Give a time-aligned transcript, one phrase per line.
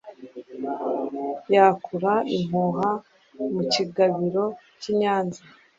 [1.53, 2.89] Yakura impuha
[3.53, 4.45] mukigabiro
[4.81, 5.41] kinyanza